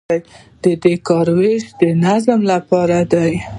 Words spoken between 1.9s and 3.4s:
نظم لپاره دی